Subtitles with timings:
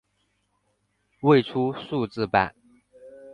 [1.21, 2.55] 未出数字版。